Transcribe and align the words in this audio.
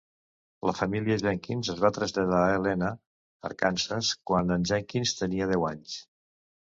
La 0.67 0.73
família 0.77 1.17
Jenkins 1.23 1.69
es 1.73 1.83
va 1.83 1.91
traslladar 1.97 2.39
a 2.45 2.55
Helena, 2.55 2.89
Arkansas, 3.51 4.13
quan 4.31 4.57
en 4.59 4.67
Jenkins 4.73 5.15
tenia 5.21 5.51
deu 5.53 5.69
anys. 5.75 6.01